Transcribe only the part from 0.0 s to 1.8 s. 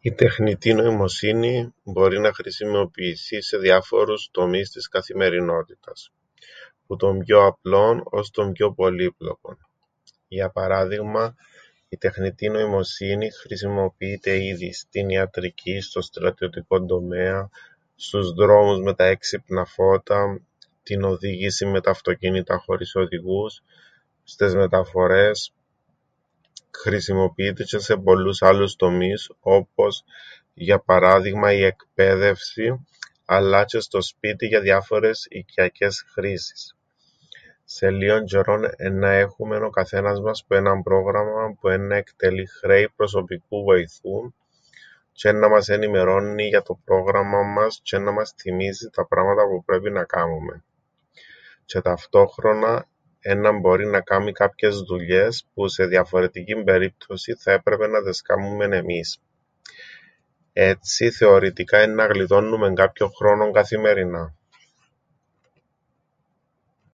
Η τεχνητή νοημοσύνη